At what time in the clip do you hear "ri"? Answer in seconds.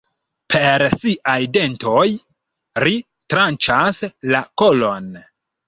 2.87-2.97